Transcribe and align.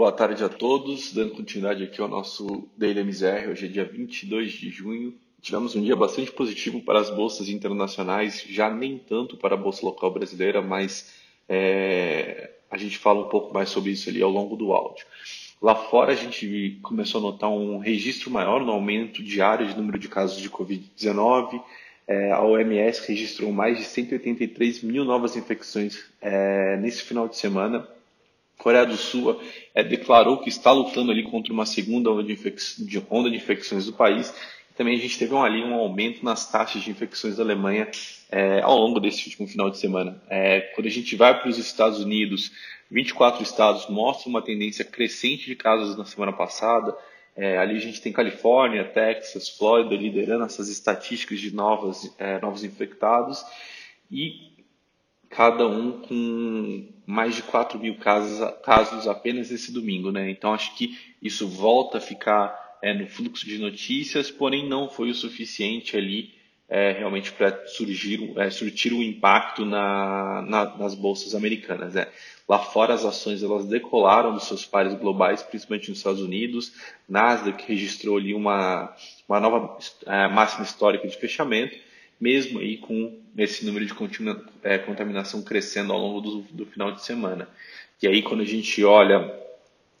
Boa 0.00 0.12
tarde 0.12 0.42
a 0.42 0.48
todos, 0.48 1.12
dando 1.12 1.34
continuidade 1.34 1.84
aqui 1.84 2.00
ao 2.00 2.08
nosso 2.08 2.66
Daily 2.74 3.00
MZR, 3.00 3.50
hoje 3.50 3.66
é 3.66 3.68
dia 3.68 3.84
22 3.84 4.50
de 4.52 4.70
junho. 4.70 5.14
Tivemos 5.42 5.76
um 5.76 5.82
dia 5.82 5.94
bastante 5.94 6.32
positivo 6.32 6.80
para 6.80 7.00
as 7.00 7.10
bolsas 7.10 7.50
internacionais, 7.50 8.42
já 8.48 8.70
nem 8.70 8.96
tanto 8.96 9.36
para 9.36 9.56
a 9.56 9.58
bolsa 9.58 9.84
local 9.84 10.10
brasileira, 10.10 10.62
mas 10.62 11.12
é, 11.46 12.50
a 12.70 12.78
gente 12.78 12.96
fala 12.96 13.20
um 13.20 13.28
pouco 13.28 13.52
mais 13.52 13.68
sobre 13.68 13.90
isso 13.90 14.08
ali 14.08 14.22
ao 14.22 14.30
longo 14.30 14.56
do 14.56 14.72
áudio. 14.72 15.04
Lá 15.60 15.74
fora 15.74 16.12
a 16.12 16.16
gente 16.16 16.78
começou 16.82 17.18
a 17.18 17.22
notar 17.22 17.50
um 17.50 17.76
registro 17.76 18.30
maior 18.30 18.64
no 18.64 18.72
aumento 18.72 19.22
diário 19.22 19.68
de 19.68 19.76
número 19.76 19.98
de 19.98 20.08
casos 20.08 20.40
de 20.40 20.48
Covid-19. 20.48 21.62
É, 22.08 22.32
a 22.32 22.42
OMS 22.42 23.06
registrou 23.06 23.52
mais 23.52 23.76
de 23.76 23.84
183 23.84 24.82
mil 24.82 25.04
novas 25.04 25.36
infecções 25.36 26.06
é, 26.22 26.78
nesse 26.78 27.02
final 27.02 27.28
de 27.28 27.36
semana 27.36 27.86
Coreia 28.60 28.84
do 28.84 28.96
Sul 28.96 29.40
é, 29.74 29.82
declarou 29.82 30.36
que 30.36 30.50
está 30.50 30.70
lutando 30.70 31.10
ali 31.10 31.22
contra 31.22 31.50
uma 31.50 31.64
segunda 31.64 32.10
onda 32.10 32.22
de, 32.22 32.36
de, 32.36 33.02
onda 33.10 33.30
de 33.30 33.36
infecções 33.36 33.86
do 33.86 33.94
país. 33.94 34.34
Também 34.76 34.96
a 34.96 35.00
gente 35.00 35.18
teve 35.18 35.32
um, 35.32 35.42
ali 35.42 35.64
um 35.64 35.72
aumento 35.72 36.22
nas 36.22 36.50
taxas 36.52 36.82
de 36.82 36.90
infecções 36.90 37.36
da 37.36 37.42
Alemanha 37.42 37.88
é, 38.30 38.60
ao 38.60 38.76
longo 38.76 39.00
desse 39.00 39.26
último 39.28 39.48
final 39.48 39.70
de 39.70 39.78
semana. 39.78 40.22
É, 40.28 40.60
quando 40.74 40.86
a 40.86 40.90
gente 40.90 41.16
vai 41.16 41.40
para 41.40 41.48
os 41.48 41.56
Estados 41.56 42.00
Unidos, 42.00 42.52
24 42.90 43.42
estados 43.42 43.88
mostram 43.88 44.30
uma 44.30 44.42
tendência 44.42 44.84
crescente 44.84 45.46
de 45.46 45.56
casos 45.56 45.96
na 45.96 46.04
semana 46.04 46.32
passada. 46.32 46.94
Ali 47.58 47.76
a 47.76 47.80
gente 47.80 48.02
tem 48.02 48.12
Califórnia, 48.12 48.84
Texas, 48.84 49.48
Flórida 49.48 49.94
liderando 49.94 50.44
essas 50.44 50.68
estatísticas 50.68 51.40
de 51.40 51.54
novas, 51.54 52.14
novos 52.42 52.64
infectados. 52.64 53.42
E 54.10 54.49
cada 55.30 55.66
um 55.66 55.92
com 56.02 56.88
mais 57.06 57.36
de 57.36 57.42
4 57.42 57.78
mil 57.78 57.96
casos, 57.96 58.40
casos 58.62 59.06
apenas 59.06 59.50
esse 59.50 59.72
domingo, 59.72 60.10
né? 60.10 60.28
Então 60.28 60.52
acho 60.52 60.74
que 60.76 60.98
isso 61.22 61.46
volta 61.48 61.98
a 61.98 62.00
ficar 62.00 62.78
é, 62.82 62.92
no 62.92 63.06
fluxo 63.06 63.46
de 63.46 63.58
notícias, 63.58 64.30
porém 64.30 64.68
não 64.68 64.88
foi 64.88 65.10
o 65.10 65.14
suficiente 65.14 65.96
ali 65.96 66.34
é, 66.68 66.92
realmente 66.92 67.32
para 67.32 67.66
surgir, 67.66 68.32
é, 68.38 68.50
surtir 68.50 68.92
um 68.92 69.02
impacto 69.02 69.64
na, 69.64 70.42
na, 70.42 70.76
nas 70.76 70.94
bolsas 70.94 71.34
americanas. 71.34 71.94
Né? 71.94 72.06
Lá 72.48 72.58
fora 72.58 72.94
as 72.94 73.04
ações 73.04 73.42
elas 73.42 73.66
decolaram 73.66 74.34
dos 74.34 74.44
seus 74.44 74.64
pares 74.64 74.94
globais, 74.94 75.42
principalmente 75.42 75.90
nos 75.90 75.98
Estados 75.98 76.20
Unidos. 76.20 76.72
Nasdaq 77.08 77.64
registrou 77.66 78.16
ali 78.16 78.34
uma, 78.34 78.94
uma 79.28 79.40
nova 79.40 79.78
é, 80.06 80.28
máxima 80.28 80.64
histórica 80.64 81.06
de 81.06 81.16
fechamento 81.16 81.76
mesmo 82.20 82.58
aí 82.58 82.76
com 82.76 83.18
esse 83.36 83.64
número 83.64 83.86
de 83.86 83.94
é, 84.62 84.78
contaminação 84.78 85.42
crescendo 85.42 85.92
ao 85.92 85.98
longo 85.98 86.20
do, 86.20 86.42
do, 86.50 86.66
final 86.66 86.92
de 86.92 87.04
semana. 87.04 87.48
E 88.02 88.08
aí, 88.08 88.22
quando 88.22 88.40
a 88.40 88.46
gente 88.46 88.82
olha 88.84 89.38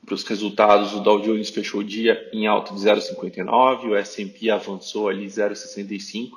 para 0.04 0.14
os 0.14 0.24
resultados, 0.24 0.92
o 0.92 1.00
Dow 1.00 1.20
Jones 1.20 1.50
fechou 1.50 1.80
o 1.80 1.84
dia 1.84 2.28
em 2.32 2.46
alta 2.46 2.74
de 2.74 2.80
0,59, 2.80 3.90
o 3.90 3.94
S&P 3.94 4.50
avançou 4.50 5.08
ali 5.08 5.26
0,65 5.26 6.30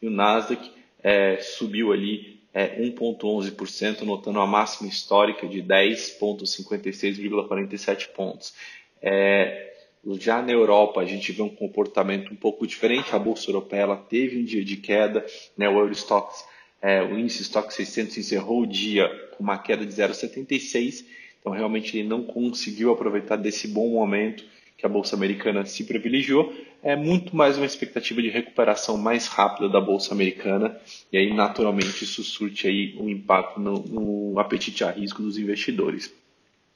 e 0.00 0.06
o 0.06 0.10
Nasdaq 0.10 0.70
é, 1.02 1.38
subiu 1.40 1.92
ali 1.92 2.40
é, 2.54 2.80
1,11%, 2.80 4.02
notando 4.02 4.40
a 4.40 4.46
máxima 4.46 4.88
histórica 4.88 5.46
de 5.46 5.62
10,56,47 5.62 8.08
pontos. 8.08 8.54
É, 9.00 9.68
já 10.16 10.40
na 10.40 10.52
Europa, 10.52 11.00
a 11.00 11.04
gente 11.04 11.32
vê 11.32 11.42
um 11.42 11.48
comportamento 11.48 12.32
um 12.32 12.36
pouco 12.36 12.66
diferente. 12.66 13.14
A 13.14 13.18
bolsa 13.18 13.50
europeia 13.50 13.82
ela 13.82 13.96
teve 13.96 14.38
um 14.38 14.44
dia 14.44 14.64
de 14.64 14.76
queda, 14.76 15.26
né? 15.56 15.68
o 15.68 15.78
Eurostox, 15.78 16.44
é, 16.80 17.02
o 17.02 17.18
índice 17.18 17.42
Stock 17.42 17.72
600 17.74 18.16
encerrou 18.18 18.62
o 18.62 18.66
dia 18.66 19.08
com 19.36 19.42
uma 19.42 19.58
queda 19.58 19.84
de 19.84 19.92
0,76. 19.92 21.04
Então, 21.40 21.52
realmente, 21.52 21.98
ele 21.98 22.08
não 22.08 22.22
conseguiu 22.22 22.92
aproveitar 22.92 23.36
desse 23.36 23.68
bom 23.68 23.88
momento 23.88 24.44
que 24.76 24.86
a 24.86 24.88
bolsa 24.88 25.16
americana 25.16 25.66
se 25.66 25.84
privilegiou. 25.84 26.54
É 26.82 26.94
muito 26.94 27.34
mais 27.34 27.56
uma 27.56 27.66
expectativa 27.66 28.22
de 28.22 28.28
recuperação 28.28 28.96
mais 28.96 29.26
rápida 29.26 29.68
da 29.68 29.80
bolsa 29.80 30.14
americana 30.14 30.80
e 31.12 31.18
aí, 31.18 31.34
naturalmente, 31.34 32.04
isso 32.04 32.22
surte 32.22 32.68
aí 32.68 32.96
um 32.96 33.08
impacto 33.08 33.58
no, 33.58 33.80
no 33.80 34.38
apetite 34.38 34.84
a 34.84 34.90
risco 34.92 35.20
dos 35.20 35.36
investidores. 35.36 36.14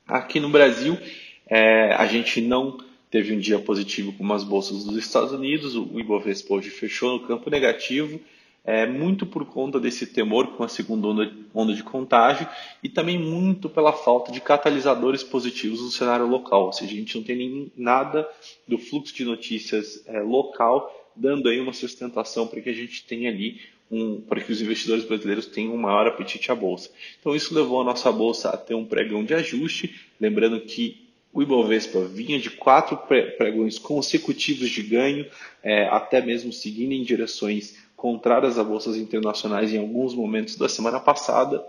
Aqui 0.07 0.41
no 0.41 0.49
Brasil, 0.49 0.99
é, 1.47 1.95
a 1.95 2.07
gente 2.07 2.41
não 2.41 2.77
teve 3.13 3.35
um 3.35 3.39
dia 3.39 3.59
positivo 3.59 4.11
com 4.15 4.33
as 4.33 4.43
bolsas 4.43 4.85
dos 4.85 4.97
Estados 4.97 5.33
Unidos, 5.33 5.77
o 5.77 6.01
Ibovespa 6.01 6.55
hoje 6.55 6.71
fechou 6.71 7.13
no 7.13 7.27
campo 7.27 7.51
negativo, 7.51 8.19
é, 8.65 8.87
muito 8.87 9.27
por 9.27 9.45
conta 9.45 9.79
desse 9.79 10.07
temor 10.07 10.57
com 10.57 10.65
a 10.65 10.69
segunda 10.69 11.09
onda, 11.09 11.33
onda 11.53 11.75
de 11.75 11.83
contágio 11.83 12.49
e 12.83 12.89
também 12.89 13.19
muito 13.19 13.69
pela 13.69 13.93
falta 13.93 14.33
de 14.33 14.41
catalisadores 14.41 15.23
positivos 15.23 15.83
no 15.83 15.91
cenário 15.91 16.27
local, 16.27 16.67
ou 16.67 16.73
seja, 16.73 16.93
a 16.93 16.97
gente 16.97 17.17
não 17.17 17.23
tem 17.23 17.37
nem 17.37 17.73
nada 17.77 18.27
do 18.67 18.79
fluxo 18.79 19.15
de 19.15 19.27
notícias 19.27 20.03
é, 20.07 20.21
local 20.21 20.99
dando 21.15 21.51
aí 21.51 21.61
uma 21.61 21.75
sustentação 21.75 22.47
para 22.47 22.63
que 22.63 22.71
a 22.71 22.73
gente 22.73 23.05
tenha 23.05 23.29
ali 23.29 23.61
um, 23.91 24.23
para 24.23 24.41
que 24.41 24.51
os 24.51 24.63
investidores 24.63 25.05
brasileiros 25.05 25.45
tenham 25.45 25.75
um 25.75 25.79
maior 25.79 26.07
apetite 26.07 26.51
à 26.51 26.55
bolsa. 26.55 26.91
Então 27.21 27.37
isso 27.37 27.55
levou 27.55 27.83
a 27.83 27.85
nossa 27.85 28.11
bolsa 28.11 28.49
a 28.49 28.57
ter 28.57 28.75
um 28.75 28.87
pregão 28.87 29.23
de 29.23 29.35
ajuste, 29.35 29.95
lembrando 30.19 30.59
que 30.61 31.02
o 31.33 31.43
Ibovespa 31.43 32.01
vinha 32.01 32.39
de 32.39 32.51
quatro 32.51 32.97
pregões 32.97 33.79
consecutivos 33.79 34.69
de 34.69 34.83
ganho, 34.83 35.27
é, 35.63 35.87
até 35.87 36.21
mesmo 36.21 36.53
seguindo 36.53 36.93
em 36.93 37.03
direções 37.03 37.77
contrárias 37.97 38.59
a 38.59 38.65
bolsas 38.65 38.97
internacionais 38.97 39.73
em 39.73 39.79
alguns 39.79 40.15
momentos 40.15 40.57
da 40.57 40.69
semana 40.69 41.01
passada. 41.01 41.65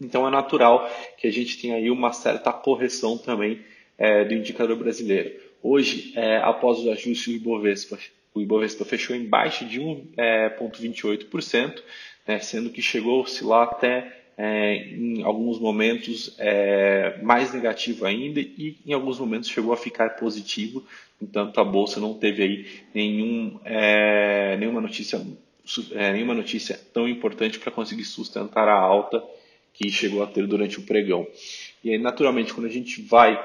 Então 0.00 0.26
é 0.26 0.30
natural 0.30 0.88
que 1.18 1.26
a 1.26 1.32
gente 1.32 1.60
tenha 1.60 1.76
aí 1.76 1.90
uma 1.90 2.12
certa 2.12 2.52
correção 2.52 3.18
também 3.18 3.60
é, 3.98 4.24
do 4.24 4.34
indicador 4.34 4.76
brasileiro. 4.76 5.40
Hoje, 5.62 6.12
é, 6.14 6.38
após 6.38 6.78
o 6.80 6.90
ajuste 6.90 7.30
do 7.30 7.36
Ibovespa, 7.36 7.98
o 8.34 8.40
Ibovespa 8.40 8.84
fechou 8.84 9.16
em 9.16 9.24
baixo 9.24 9.64
de 9.64 9.80
1,28%, 9.80 11.82
é, 12.26 12.32
né, 12.32 12.40
sendo 12.40 12.70
que 12.70 12.82
chegou 12.82 13.18
a 13.18 13.22
oscilar 13.22 13.68
até 13.68 14.23
é, 14.36 14.76
em 14.88 15.22
alguns 15.22 15.58
momentos 15.58 16.34
é, 16.38 17.20
mais 17.22 17.52
negativo 17.52 18.04
ainda 18.04 18.40
e 18.40 18.76
em 18.84 18.92
alguns 18.92 19.18
momentos 19.18 19.48
chegou 19.48 19.72
a 19.72 19.76
ficar 19.76 20.10
positivo. 20.16 20.84
Entanto, 21.20 21.60
a 21.60 21.64
bolsa 21.64 22.00
não 22.00 22.14
teve 22.14 22.42
aí 22.42 22.66
nenhum, 22.92 23.58
é, 23.64 24.56
nenhuma 24.56 24.80
notícia 24.80 25.20
é, 25.92 26.12
nenhuma 26.12 26.34
notícia 26.34 26.78
tão 26.92 27.08
importante 27.08 27.58
para 27.58 27.72
conseguir 27.72 28.04
sustentar 28.04 28.68
a 28.68 28.78
alta 28.78 29.22
que 29.72 29.90
chegou 29.90 30.22
a 30.22 30.26
ter 30.26 30.46
durante 30.46 30.78
o 30.78 30.82
pregão. 30.82 31.26
E 31.82 31.90
aí, 31.90 31.98
naturalmente, 31.98 32.52
quando 32.52 32.66
a 32.66 32.70
gente 32.70 33.00
vai 33.00 33.42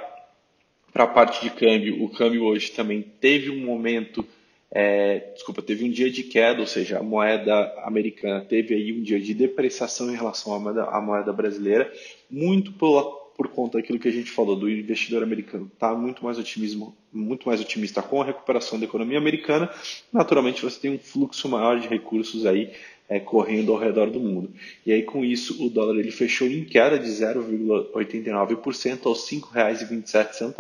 para 0.91 1.06
a 1.06 1.07
parte 1.07 1.41
de 1.41 1.50
câmbio, 1.50 2.03
o 2.03 2.09
câmbio 2.09 2.44
hoje 2.44 2.71
também 2.71 3.01
teve 3.01 3.50
um 3.50 3.66
momento 3.66 4.25
é, 4.72 5.31
desculpa, 5.34 5.62
teve 5.62 5.84
um 5.84 5.90
dia 5.90 6.12
de 6.12 6.24
queda, 6.24 6.62
ou 6.62 6.68
seja, 6.68 7.00
a 7.00 7.03
moeda 7.03 7.74
americana 7.84 8.41
teve 8.41 8.75
aí 8.75 8.94
um 8.94 9.02
dia 9.02 9.19
de 9.19 9.34
depreciação 9.34 10.12
em 10.12 10.16
relação 10.16 10.53
à 10.53 10.59
moeda, 10.59 10.84
à 10.84 11.02
moeda 11.02 11.34
brasileira, 11.34 11.91
muito 12.30 12.72
por, 12.74 13.31
por 13.35 13.47
conta 13.47 13.80
daquilo 13.80 13.97
que 13.97 14.07
a 14.07 14.12
gente 14.12 14.30
falou 14.30 14.56
do 14.56 14.69
investidor 14.69 15.24
americano 15.24 15.72
está 15.74 15.96
muito 15.96 16.24
mais 16.24 16.38
otimismo, 16.38 16.96
muito 17.12 17.47
mais 17.47 17.59
otimista 17.59 18.02
com 18.03 18.22
a 18.22 18.25
recuperação 18.25 18.78
da 18.78 18.85
economia 18.85 19.18
americana. 19.18 19.72
Naturalmente, 20.13 20.62
você 20.62 20.80
tem 20.80 20.91
um 20.91 21.00
fluxo 21.00 21.50
maior 21.50 21.80
de 21.80 21.88
recursos 21.88 22.46
aí 22.46 22.72
é, 23.09 23.19
correndo 23.19 23.72
ao 23.72 23.80
redor 23.80 24.12
do 24.12 24.19
mundo. 24.19 24.53
E 24.86 24.91
aí, 24.91 25.01
com 25.01 25.25
isso, 25.25 25.66
o 25.66 25.69
dólar 25.69 25.97
ele 25.97 26.12
fechou 26.12 26.47
em 26.47 26.63
queda 26.63 27.00
de 27.00 27.09
0,89% 27.09 29.07
aos 29.07 29.28
R$ 29.31 29.38
5,27. 29.38 30.53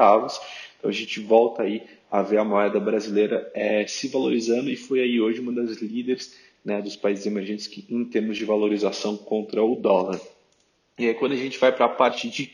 Então, 0.79 0.89
a 0.89 0.93
gente 0.93 1.19
volta 1.19 1.61
aí 1.61 1.83
a 2.09 2.21
ver 2.21 2.37
a 2.37 2.43
moeda 2.43 2.79
brasileira 2.79 3.49
é, 3.53 3.85
se 3.85 4.07
valorizando 4.07 4.69
e 4.69 4.75
foi 4.75 5.01
aí 5.01 5.21
hoje 5.21 5.39
uma 5.39 5.51
das 5.51 5.77
líderes 5.77 6.35
né, 6.65 6.81
dos 6.81 6.95
países 6.95 7.25
emergentes 7.25 7.67
que, 7.67 7.85
em 7.89 8.03
termos 8.05 8.37
de 8.37 8.45
valorização 8.45 9.15
contra 9.15 9.63
o 9.63 9.75
dólar. 9.75 10.19
E 10.97 11.07
aí 11.07 11.13
quando 11.13 11.33
a 11.33 11.37
gente 11.37 11.57
vai 11.57 11.71
para 11.71 11.85
a 11.85 11.89
parte 11.89 12.29
de 12.29 12.51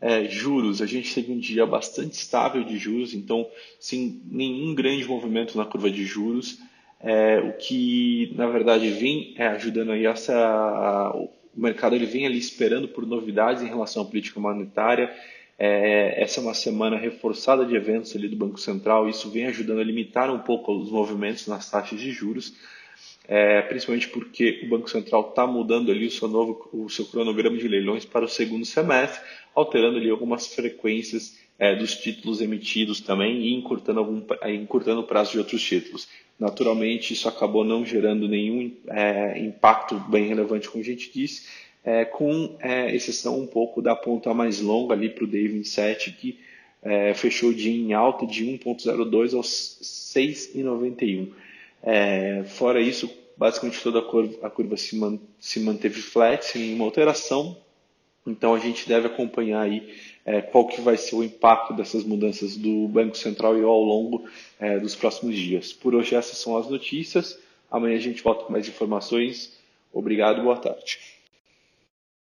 é, 0.00 0.24
juros, 0.24 0.80
a 0.80 0.86
gente 0.86 1.14
teve 1.14 1.32
um 1.32 1.38
dia 1.38 1.66
bastante 1.66 2.14
estável 2.14 2.64
de 2.64 2.76
juros, 2.78 3.14
então 3.14 3.48
sem 3.78 4.20
nenhum 4.26 4.74
grande 4.74 5.04
movimento 5.04 5.56
na 5.56 5.64
curva 5.64 5.90
de 5.90 6.04
juros, 6.04 6.58
é, 7.00 7.40
o 7.40 7.52
que 7.54 8.32
na 8.36 8.46
verdade 8.46 8.88
vem 8.90 9.34
é, 9.36 9.48
ajudando 9.48 9.92
aí 9.92 10.06
essa 10.06 11.12
o 11.54 11.60
mercado 11.60 11.94
ele 11.94 12.06
vem 12.06 12.24
ali 12.24 12.38
esperando 12.38 12.88
por 12.88 13.06
novidades 13.06 13.62
em 13.62 13.66
relação 13.66 14.02
à 14.02 14.06
política 14.06 14.40
monetária 14.40 15.14
é, 15.64 16.20
essa 16.20 16.40
é 16.40 16.42
uma 16.42 16.54
semana 16.54 16.96
reforçada 16.96 17.64
de 17.64 17.76
eventos 17.76 18.16
ali 18.16 18.26
do 18.26 18.34
Banco 18.34 18.58
Central, 18.58 19.08
isso 19.08 19.30
vem 19.30 19.46
ajudando 19.46 19.78
a 19.78 19.84
limitar 19.84 20.28
um 20.28 20.40
pouco 20.40 20.72
os 20.72 20.90
movimentos 20.90 21.46
nas 21.46 21.70
taxas 21.70 22.00
de 22.00 22.10
juros, 22.10 22.52
é, 23.28 23.62
principalmente 23.62 24.08
porque 24.08 24.62
o 24.64 24.68
Banco 24.68 24.90
Central 24.90 25.28
está 25.28 25.46
mudando 25.46 25.92
ali 25.92 26.08
o 26.08 26.10
seu 26.10 26.26
novo 26.26 26.68
o 26.72 26.88
seu 26.88 27.04
cronograma 27.04 27.56
de 27.56 27.68
leilões 27.68 28.04
para 28.04 28.24
o 28.24 28.28
segundo 28.28 28.64
semestre, 28.64 29.20
alterando 29.54 29.98
ali 29.98 30.10
algumas 30.10 30.52
frequências 30.52 31.38
é, 31.60 31.76
dos 31.76 31.94
títulos 31.94 32.40
emitidos 32.40 33.00
também 33.00 33.42
e 33.42 33.54
encurtando, 33.54 34.00
algum, 34.00 34.20
encurtando 34.48 35.02
o 35.02 35.06
prazo 35.06 35.30
de 35.30 35.38
outros 35.38 35.62
títulos. 35.62 36.08
Naturalmente, 36.40 37.12
isso 37.12 37.28
acabou 37.28 37.62
não 37.62 37.86
gerando 37.86 38.26
nenhum 38.26 38.74
é, 38.88 39.38
impacto 39.38 39.94
bem 40.10 40.26
relevante, 40.26 40.68
como 40.68 40.82
a 40.82 40.86
gente 40.86 41.12
disse, 41.12 41.46
é, 41.84 42.04
com 42.04 42.56
é, 42.60 42.94
exceção 42.94 43.38
um 43.40 43.46
pouco 43.46 43.82
da 43.82 43.94
ponta 43.94 44.32
mais 44.32 44.60
longa 44.60 44.94
ali 44.94 45.08
para 45.08 45.24
o 45.24 45.26
Day 45.26 45.48
27, 45.48 46.12
que 46.12 46.38
é, 46.82 47.14
fechou 47.14 47.50
o 47.50 47.54
dia 47.54 47.72
em 47.72 47.92
alta 47.92 48.26
de 48.26 48.44
1,02 48.44 49.36
aos 49.36 49.78
6,91. 49.82 51.28
É, 51.82 52.44
fora 52.44 52.80
isso, 52.80 53.10
basicamente 53.36 53.82
toda 53.82 54.00
a 54.00 54.02
curva, 54.02 54.46
a 54.46 54.50
curva 54.50 54.76
se, 54.76 54.96
man, 54.96 55.18
se, 55.38 55.60
manteve 55.60 56.00
flat, 56.00 56.44
sem 56.44 56.62
nenhuma 56.62 56.84
alteração. 56.84 57.56
Então 58.24 58.54
a 58.54 58.58
gente 58.58 58.88
deve 58.88 59.08
acompanhar 59.08 59.62
aí 59.62 59.92
é, 60.24 60.40
qual 60.40 60.68
que 60.68 60.80
vai 60.80 60.96
ser 60.96 61.16
o 61.16 61.24
impacto 61.24 61.74
dessas 61.74 62.04
mudanças 62.04 62.56
do 62.56 62.86
Banco 62.86 63.16
Central 63.16 63.58
e 63.58 63.62
ao 63.62 63.80
longo 63.80 64.28
é, 64.60 64.78
dos 64.78 64.94
próximos 64.94 65.36
dias. 65.36 65.72
Por 65.72 65.94
hoje 65.94 66.14
essas 66.14 66.38
são 66.38 66.56
as 66.56 66.68
notícias. 66.68 67.38
Amanhã 67.68 67.96
a 67.96 68.00
gente 68.00 68.22
volta 68.22 68.44
com 68.44 68.52
mais 68.52 68.68
informações. 68.68 69.58
Obrigado, 69.92 70.42
boa 70.42 70.56
tarde. 70.56 71.21